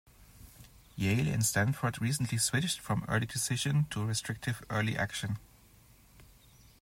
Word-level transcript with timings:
Yale 0.95 1.27
and 1.31 1.45
Stanford 1.45 2.01
recently 2.01 2.39
switched 2.39 2.79
from 2.79 3.05
early 3.07 3.27
decision 3.27 3.85
to 3.91 4.03
restrictive 4.03 4.63
early 4.71 4.97
action. 4.97 5.37